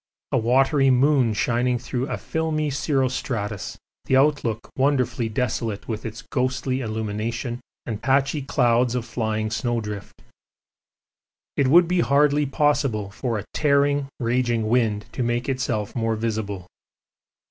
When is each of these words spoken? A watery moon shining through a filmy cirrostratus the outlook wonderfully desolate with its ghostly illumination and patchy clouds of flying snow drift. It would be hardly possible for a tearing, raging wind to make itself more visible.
A 0.31 0.37
watery 0.39 0.89
moon 0.89 1.31
shining 1.35 1.77
through 1.77 2.07
a 2.09 2.17
filmy 2.17 2.71
cirrostratus 2.71 3.77
the 4.05 4.17
outlook 4.17 4.67
wonderfully 4.75 5.29
desolate 5.29 5.87
with 5.87 6.07
its 6.07 6.23
ghostly 6.23 6.81
illumination 6.81 7.59
and 7.85 8.01
patchy 8.01 8.41
clouds 8.41 8.95
of 8.95 9.05
flying 9.05 9.51
snow 9.51 9.79
drift. 9.79 10.23
It 11.55 11.67
would 11.67 11.87
be 11.87 11.99
hardly 11.99 12.47
possible 12.47 13.11
for 13.11 13.37
a 13.37 13.45
tearing, 13.53 14.07
raging 14.19 14.69
wind 14.69 15.05
to 15.11 15.21
make 15.21 15.47
itself 15.47 15.95
more 15.95 16.15
visible. 16.15 16.65